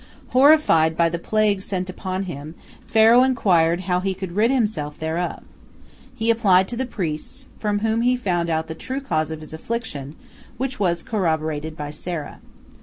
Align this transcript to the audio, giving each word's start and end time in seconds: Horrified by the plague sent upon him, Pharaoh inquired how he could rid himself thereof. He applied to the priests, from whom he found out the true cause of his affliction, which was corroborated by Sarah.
Horrified 0.29 0.97
by 0.97 1.09
the 1.09 1.19
plague 1.19 1.61
sent 1.61 1.87
upon 1.87 2.23
him, 2.23 2.55
Pharaoh 2.87 3.21
inquired 3.21 3.81
how 3.81 3.99
he 3.99 4.15
could 4.15 4.31
rid 4.31 4.49
himself 4.49 4.97
thereof. 4.97 5.43
He 6.15 6.31
applied 6.31 6.67
to 6.69 6.75
the 6.75 6.87
priests, 6.87 7.49
from 7.59 7.81
whom 7.85 8.01
he 8.01 8.17
found 8.17 8.49
out 8.49 8.65
the 8.65 8.73
true 8.73 8.99
cause 9.01 9.29
of 9.29 9.41
his 9.41 9.53
affliction, 9.53 10.15
which 10.57 10.79
was 10.79 11.03
corroborated 11.03 11.77
by 11.77 11.91
Sarah. 11.91 12.39